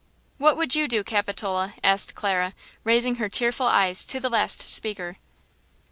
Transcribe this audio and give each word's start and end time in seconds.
"What 0.39 0.57
would 0.57 0.73
you 0.73 0.87
do, 0.87 1.03
Capitola?" 1.03 1.75
asked 1.83 2.15
Clara, 2.15 2.55
raising 2.83 3.17
her 3.17 3.29
tearful 3.29 3.67
eyes 3.67 4.03
to 4.07 4.19
the 4.19 4.31
last 4.31 4.67
speaker. 4.67 5.17